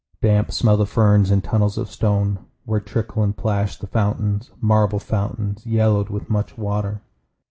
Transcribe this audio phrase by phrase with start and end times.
[0.19, 4.97] Damp smell the ferns in tunnels of stone, Where trickle and plash the fountains, Marble
[4.97, 7.03] fountains, yellowed with much water.